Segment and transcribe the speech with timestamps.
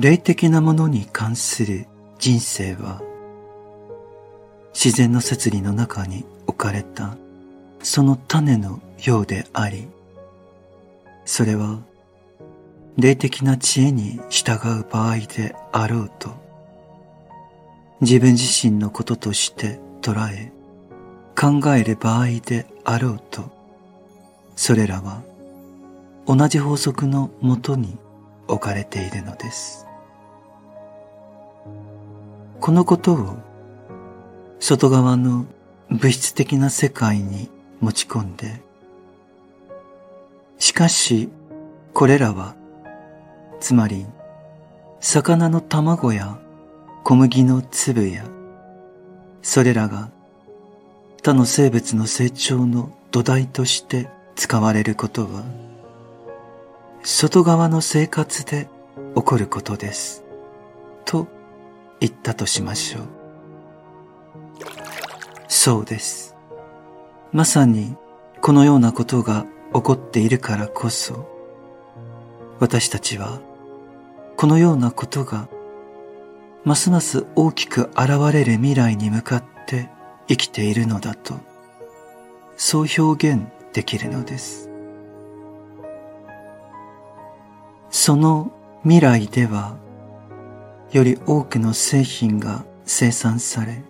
[0.00, 1.88] 霊的なものに関する
[2.20, 3.02] 人生は
[4.72, 7.16] 自然の摂理の中に置かれた
[7.82, 9.88] その種のようであり
[11.24, 11.80] それは
[12.96, 14.52] 霊的な知恵に従
[14.82, 16.30] う場合であろうと
[18.00, 20.52] 自分自身のこととして捉え
[21.36, 23.50] 考える場合であろうと
[24.54, 25.22] それらは
[26.28, 27.98] 同じ法則のもとに
[28.46, 29.87] 置かれているのです。
[32.60, 33.36] このことを
[34.60, 35.46] 外側の
[35.90, 37.48] 物質的な世界に
[37.80, 38.60] 持ち込んで
[40.58, 41.28] しかし
[41.94, 42.56] これらは
[43.60, 44.06] つまり
[45.00, 46.38] 魚の卵や
[47.04, 48.24] 小麦の粒や
[49.42, 50.10] それらが
[51.22, 55.44] 他の生物の成長の土台として使われることは
[57.02, 58.68] 外側の生活で
[59.14, 60.24] 起こることです。
[61.04, 61.26] と
[62.00, 63.02] 言ったとしましょう。
[65.48, 66.36] そうです。
[67.32, 67.96] まさに
[68.40, 71.28] このようなことが起こっているからこそ
[72.60, 73.40] 私たちは
[74.36, 75.48] このようなことが
[76.64, 79.90] ますます大きく現れる未来に向かって
[80.26, 81.34] 生きているのだと
[82.56, 84.68] そう表現できるのです。
[87.90, 89.76] その未来では
[90.90, 93.82] より多くの製品が生産され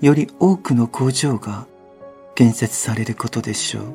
[0.00, 1.66] より多くの工場が
[2.34, 3.94] 建設されることでしょう。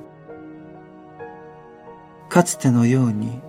[2.30, 3.42] かつてのように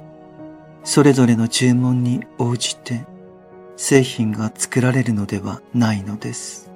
[0.82, 3.06] それぞれの注文に応じて
[3.76, 6.70] 製品が作られるのではないのです。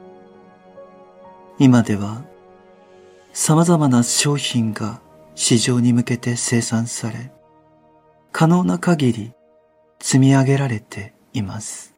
[1.58, 2.22] 今では
[3.32, 5.00] 様々な商品が
[5.34, 7.32] 市場に向けて生産され
[8.30, 9.32] 可能な限り
[9.98, 11.94] 積み上げられています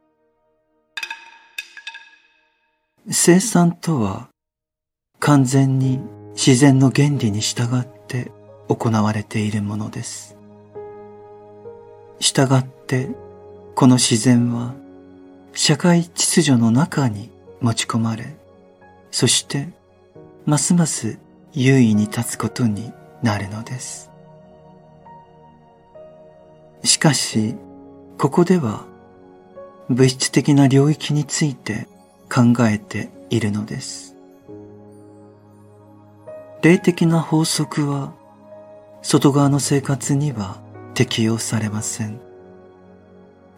[3.11, 4.29] 生産とは
[5.19, 6.01] 完全に
[6.33, 8.31] 自然の原理に従って
[8.69, 10.37] 行われているものです。
[12.21, 13.09] 従って
[13.75, 14.75] この自然は
[15.55, 18.37] 社会秩序の中に持ち込まれ、
[19.11, 19.69] そして
[20.45, 21.19] ますます
[21.53, 24.11] 優位に立つことになるのです。
[26.85, 27.57] しかし、
[28.19, 28.85] ここでは
[29.91, 31.87] 物質的な領域について
[32.31, 34.15] 考えているのです。
[36.61, 38.13] 霊的な法則は
[39.01, 40.59] 外側の生活には
[40.93, 42.21] 適用されません。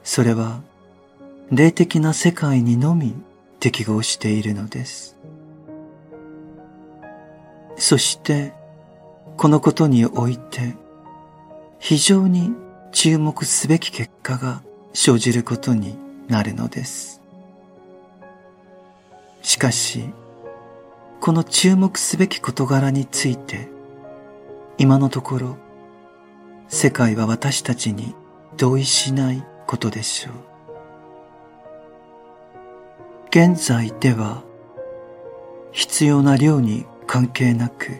[0.04, 0.60] それは
[1.50, 3.14] 霊的な世界にのみ
[3.58, 5.16] 適合しているのです。
[7.76, 8.52] そして
[9.36, 10.76] このことにおいて
[11.80, 12.52] 非常に
[12.92, 14.62] 注目すべき結果が
[14.92, 17.20] 生じることになるのです。
[19.42, 20.04] しかし、
[21.20, 23.68] この注目すべき事柄について、
[24.78, 25.56] 今のところ、
[26.68, 28.14] 世界は私たちに
[28.56, 30.34] 同意しないことでしょう。
[33.28, 34.42] 現在では、
[35.72, 37.98] 必要な量に関係なく、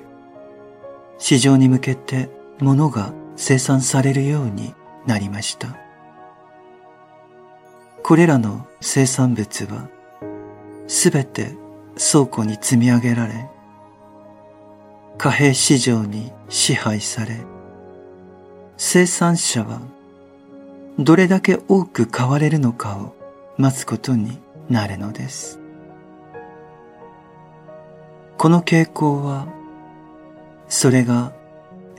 [1.18, 2.30] 市場に向けて
[2.60, 4.74] 物が生産されるように
[5.06, 5.89] なりました。
[8.10, 9.88] これらの生産物は
[10.88, 11.54] すべて
[11.94, 13.48] 倉庫に積み上げられ、
[15.16, 17.37] 貨幣市場に支配され、
[18.76, 19.81] 生産者は
[20.98, 23.15] どれだけ多く買われるのかを
[23.56, 25.60] 待つことになるのです。
[28.38, 29.47] この傾向は、
[30.69, 31.32] それが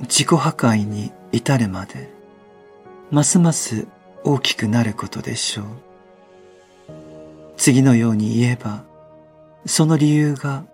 [0.02, 2.14] 自己破壊に至るまで、
[3.12, 3.88] ますます
[4.26, 5.91] 大きくなることでしょう。
[7.64, 8.84] 次のように言えば、
[9.68, 10.66] その理由が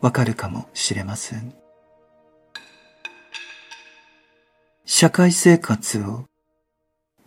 [0.00, 1.54] わかるかもしれません。
[4.84, 6.24] 社会生活を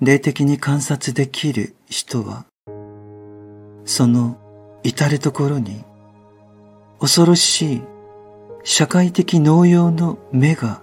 [0.01, 2.47] 霊的に観察できる人は、
[3.85, 4.37] その
[4.83, 5.85] 至るところに
[6.99, 7.81] 恐ろしい
[8.65, 10.81] 社会的農用の目が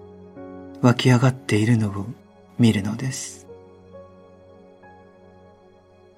[0.81, 2.06] 湧き上がっているのを
[2.59, 3.47] 見るのです。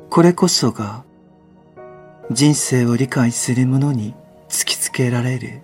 [0.08, 1.04] これこそが
[2.32, 4.12] 人生を理解する者に
[4.48, 5.62] 突きつけられる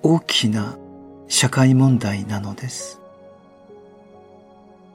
[0.00, 0.78] 大きな
[1.26, 3.00] 社会問題なのです。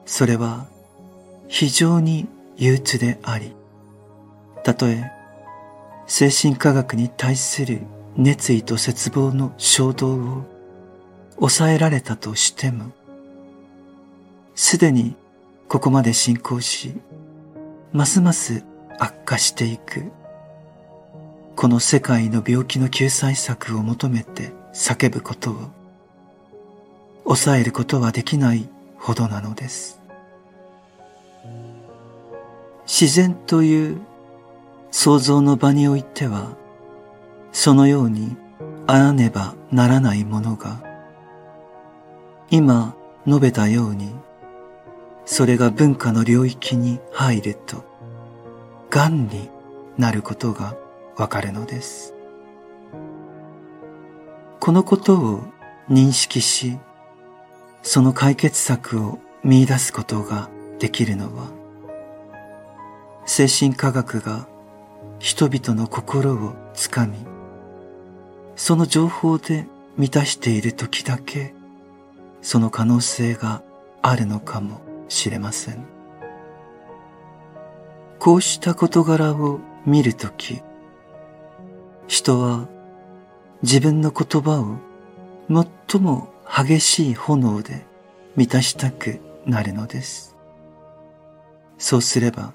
[0.06, 0.66] それは
[1.46, 2.26] 非常に
[2.56, 3.54] 憂鬱であり、
[4.64, 5.12] たとえ
[6.06, 7.82] 精神科学に対する
[8.16, 10.44] 熱意と絶望の衝動を
[11.36, 12.92] 抑えられたとしても、
[14.54, 15.16] すでに
[15.68, 16.94] ここまで進行し、
[17.92, 18.64] ますます
[18.98, 20.10] 悪化していく。
[21.56, 25.70] この世界の病気の救済策を求めて叫ぶことを
[27.24, 28.68] 抑えることはできない
[28.98, 30.00] ほどなのです。
[32.86, 34.00] 自然という
[34.90, 36.56] 創造の場においては、
[37.52, 38.36] そのように
[38.86, 40.82] あらねばならないものが、
[42.50, 42.94] 今
[43.26, 44.10] 述べたように、
[45.24, 47.84] それが文化の領域に入ると、
[48.90, 49.48] 癌に
[49.96, 50.76] なることが
[51.16, 52.14] わかるのです。
[54.60, 55.42] このことを
[55.90, 56.78] 認識し、
[57.82, 60.48] その解決策を見出すことが
[60.78, 61.50] できるのは、
[63.26, 64.46] 精神科学が
[65.18, 67.18] 人々の心をつかみ、
[68.56, 69.66] その情報で
[69.96, 71.54] 満たしている時だけ、
[72.40, 73.62] その可能性が
[74.00, 75.84] あるのかもしれません。
[78.18, 80.62] こうした事柄を見るとき、
[82.12, 82.68] 人は
[83.62, 84.76] 自分の言葉を
[85.88, 87.86] 最も激しい炎で
[88.36, 90.36] 満たしたくなるのです。
[91.78, 92.52] そうすれば、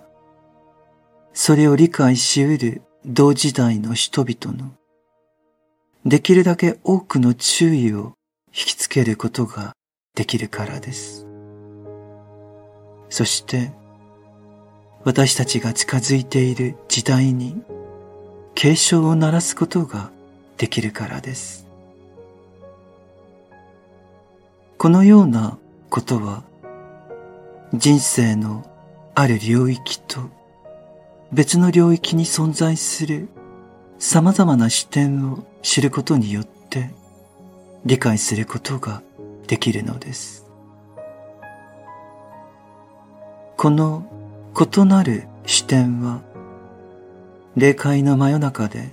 [1.34, 4.74] それを理解し得る同時代の人々の
[6.06, 8.14] できるだけ多くの注意を
[8.50, 9.74] 引きつけることが
[10.14, 11.26] できるからです。
[13.10, 13.72] そして、
[15.04, 17.64] 私たちが近づいている時代に
[18.60, 20.10] 警鐘を鳴らすことが
[20.58, 21.68] できるからです。
[24.80, 25.60] このような
[25.92, 26.42] ことは
[27.76, 28.66] 人生の
[29.14, 30.22] ある領域と
[31.32, 33.30] 別の領域に存在する
[34.00, 36.90] 様々な視点を知ることによって
[37.86, 39.04] 理解することが
[39.46, 40.48] できるのです。
[43.56, 44.04] この
[44.60, 46.22] 異なる視点は
[47.58, 48.92] 霊界の真夜中で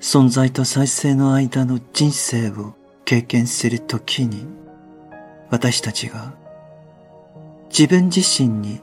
[0.00, 2.74] 存在と再生の間の人生を
[3.04, 4.44] 経験するときに
[5.48, 6.34] 私たちが
[7.68, 8.80] 自分自身に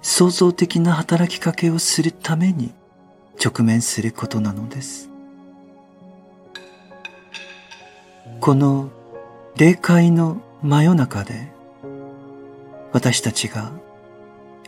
[0.00, 2.72] 創造的な働きかけをするために
[3.44, 5.10] 直面することなのです。
[8.40, 8.90] この
[9.56, 11.50] 霊界の真夜中で
[12.92, 13.72] 私たちが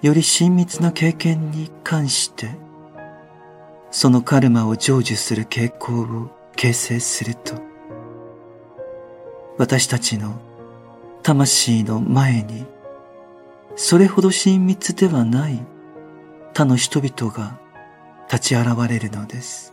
[0.02, 2.68] より親密な経験に関して
[3.90, 7.54] そのカルマを成就する傾向を形成すると
[9.58, 10.40] 私たちの
[11.22, 12.66] 魂の前に
[13.76, 15.60] それほど親密ではない
[16.54, 17.58] 他の人々が
[18.30, 19.72] 立ち現れるのです。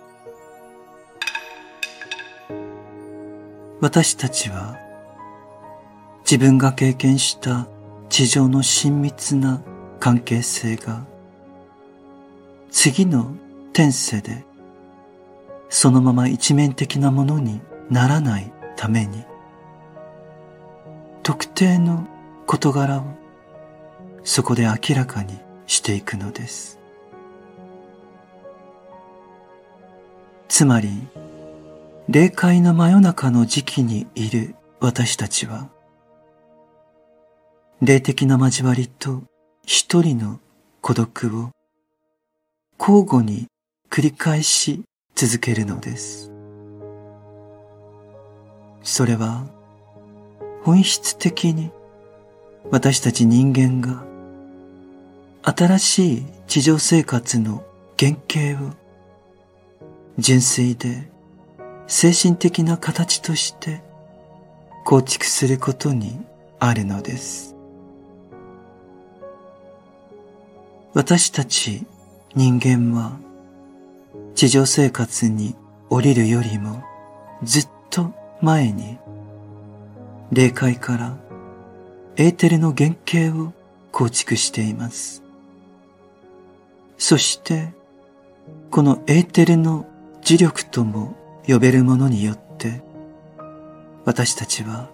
[3.79, 4.77] 私たちは
[6.21, 7.67] 自分が経験した
[8.09, 9.61] 地上の親密な
[9.99, 11.05] 関係性が
[12.71, 13.35] 次の
[13.77, 14.43] 天世で
[15.69, 19.23] そのまま一面的なものにならないために
[21.21, 22.07] 特定の
[22.47, 23.03] 事柄を
[24.23, 25.37] そこで明らかに
[25.67, 26.79] していくのです。
[30.47, 30.89] つまり、
[32.09, 35.69] 霊界の真夜中の時期にいる私たちは、
[37.83, 39.21] 霊的な交わりと
[39.67, 40.39] 一人の
[40.81, 41.51] 孤独を
[42.79, 43.47] 交互に
[43.89, 44.83] 繰り返し
[45.15, 46.31] 続けるのです。
[48.83, 49.45] それは
[50.63, 51.71] 本質的に
[52.69, 54.03] 私たち人間が
[55.43, 57.63] 新しい地上生活の
[57.97, 58.73] 原型を
[60.17, 61.09] 純粋で
[61.87, 63.81] 精神的な形として
[64.85, 66.19] 構築することに
[66.59, 67.55] あるのです。
[70.93, 71.85] 私たち
[72.35, 73.17] 人間は
[74.37, 75.55] 地上生活に
[75.89, 76.83] 降りるよりも
[77.41, 78.99] ずっと前に
[80.31, 81.17] 霊界から
[82.17, 83.51] エーテルの原型を
[83.91, 85.23] 構築しています。
[86.99, 87.73] そして、
[88.69, 89.87] このエーテルの
[90.21, 91.15] 磁力とも
[91.47, 92.83] 呼べるものによって、
[94.05, 94.87] 私たちは、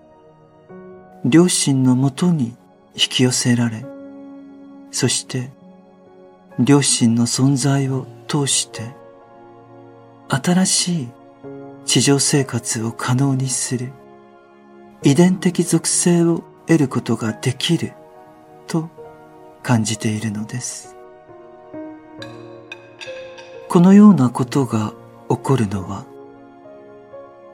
[1.26, 2.56] 両親のもとに
[2.94, 3.84] 引き寄せられ、
[4.92, 5.50] そして、
[6.60, 9.03] 両親の存在を通して、
[10.34, 11.10] 新しい
[11.86, 13.92] 地上生活を可能にする
[15.04, 17.94] 遺伝的属性を得ることができる
[18.66, 18.90] と
[19.62, 20.96] 感じているのです。
[23.70, 24.94] このようなことが
[25.30, 26.06] 起こるのは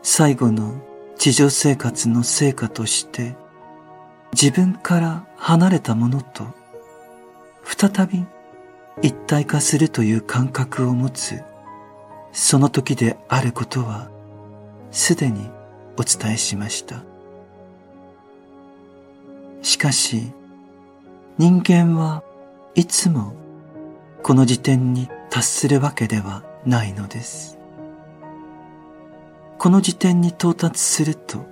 [0.01, 0.73] 最後の
[1.17, 3.35] 地上生活の成果として
[4.31, 6.45] 自分から離れたものと
[7.63, 8.25] 再び
[9.01, 11.41] 一体化するという感覚を持つ
[12.31, 14.09] その時であることは
[14.91, 15.49] すでに
[15.97, 17.03] お伝えしました。
[19.61, 20.31] しかし
[21.37, 22.23] 人間は
[22.75, 23.33] いつも
[24.23, 27.57] この時点に達するわけではないのです。
[29.57, 31.45] この時点に到達すると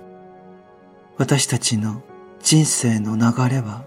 [1.18, 2.02] 私たちの
[2.40, 3.84] 人生の流れは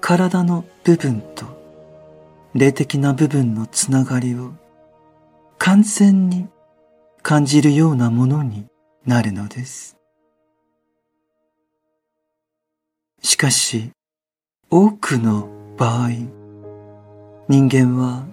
[0.00, 1.46] 体の部分と
[2.54, 4.52] 霊的な部分のつながりを
[5.58, 6.48] 完全に
[7.22, 8.66] 感じるようなものに
[9.06, 9.96] なるのです。
[13.22, 13.90] しかし、
[14.70, 16.10] 多くの場合、
[17.48, 18.26] 人間は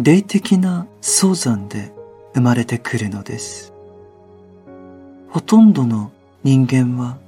[0.00, 1.92] 霊的な早産で
[2.34, 3.72] 生まれてくるのです。
[5.30, 6.10] ほとんどの
[6.44, 7.18] 人間は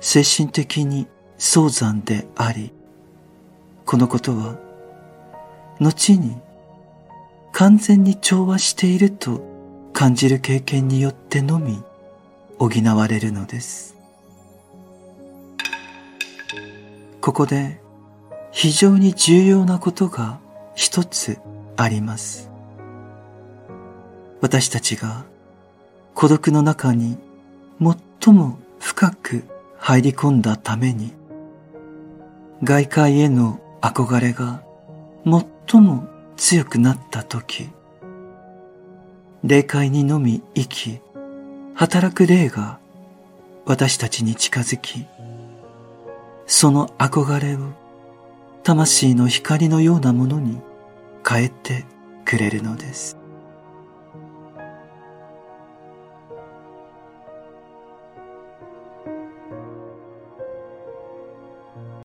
[0.00, 1.06] 精神的に
[1.38, 2.72] 早産であり、
[3.86, 4.56] このことは
[5.80, 6.36] 後に
[7.52, 9.42] 完全に調和していると
[9.92, 11.82] 感じる経験によってのみ
[12.58, 13.96] 補われるのです。
[17.20, 17.80] ここで
[18.50, 20.38] 非常に重要なことが
[20.74, 21.38] 一つ
[21.76, 22.50] あります。
[24.40, 25.24] 私たちが
[26.14, 27.18] 孤独の中に
[28.22, 29.44] 最も深く
[29.78, 31.12] 入り込んだために
[32.62, 34.62] 外界への憧れが
[35.24, 36.06] 最も
[36.36, 37.70] 強くなった時
[39.44, 41.00] 霊界にのみ生き
[41.74, 42.78] 働く霊が
[43.64, 45.06] 私たちに近づき
[46.46, 47.72] その憧れを
[48.62, 50.60] 魂の光のようなものに
[51.26, 51.84] 変えて
[52.24, 53.19] くれるのです。